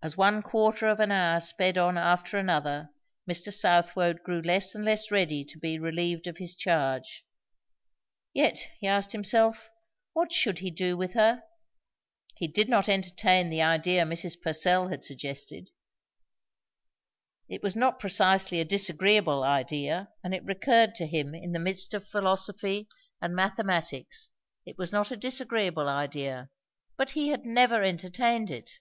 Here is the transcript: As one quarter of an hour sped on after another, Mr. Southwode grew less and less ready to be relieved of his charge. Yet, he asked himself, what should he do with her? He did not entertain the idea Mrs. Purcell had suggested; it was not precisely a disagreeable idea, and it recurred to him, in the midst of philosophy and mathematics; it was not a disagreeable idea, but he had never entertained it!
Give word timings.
As 0.00 0.16
one 0.18 0.42
quarter 0.42 0.86
of 0.86 1.00
an 1.00 1.10
hour 1.10 1.40
sped 1.40 1.78
on 1.78 1.96
after 1.96 2.36
another, 2.38 2.90
Mr. 3.28 3.50
Southwode 3.52 4.22
grew 4.22 4.42
less 4.42 4.74
and 4.74 4.84
less 4.84 5.10
ready 5.10 5.42
to 5.46 5.58
be 5.58 5.76
relieved 5.78 6.26
of 6.26 6.36
his 6.36 6.54
charge. 6.54 7.24
Yet, 8.34 8.68
he 8.78 8.86
asked 8.86 9.10
himself, 9.12 9.70
what 10.12 10.30
should 10.32 10.58
he 10.60 10.70
do 10.70 10.96
with 10.96 11.14
her? 11.14 11.42
He 12.36 12.46
did 12.46 12.68
not 12.68 12.88
entertain 12.88 13.48
the 13.48 13.62
idea 13.62 14.04
Mrs. 14.04 14.40
Purcell 14.40 14.88
had 14.88 15.02
suggested; 15.02 15.70
it 17.48 17.62
was 17.62 17.74
not 17.74 17.98
precisely 17.98 18.60
a 18.60 18.64
disagreeable 18.64 19.42
idea, 19.42 20.10
and 20.22 20.32
it 20.34 20.44
recurred 20.44 20.94
to 20.96 21.06
him, 21.06 21.34
in 21.34 21.52
the 21.52 21.58
midst 21.58 21.94
of 21.94 22.06
philosophy 22.06 22.88
and 23.22 23.34
mathematics; 23.34 24.30
it 24.66 24.78
was 24.78 24.92
not 24.92 25.10
a 25.10 25.16
disagreeable 25.16 25.88
idea, 25.88 26.50
but 26.96 27.10
he 27.12 27.30
had 27.30 27.44
never 27.46 27.82
entertained 27.82 28.50
it! 28.50 28.78